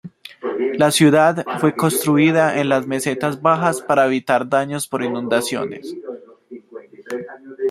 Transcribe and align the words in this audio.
La 0.79 0.89
ciudad 0.89 1.45
fue 1.59 1.75
construida 1.75 2.59
en 2.59 2.69
las 2.69 2.87
mesetas 2.87 3.39
bajas 3.43 3.81
para 3.83 4.07
evitar 4.07 4.49
daños 4.49 4.87
por 4.87 5.03
inundaciones. 5.03 5.95